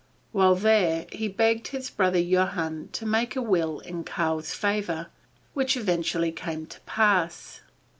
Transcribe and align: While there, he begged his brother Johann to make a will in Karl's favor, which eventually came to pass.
While 0.31 0.55
there, 0.55 1.05
he 1.11 1.27
begged 1.27 1.67
his 1.67 1.91
brother 1.91 2.17
Johann 2.17 2.89
to 2.93 3.05
make 3.05 3.35
a 3.35 3.41
will 3.43 3.81
in 3.81 4.03
Karl's 4.03 4.51
favor, 4.51 5.09
which 5.53 5.77
eventually 5.77 6.31
came 6.31 6.65
to 6.65 6.79
pass. 6.87 7.61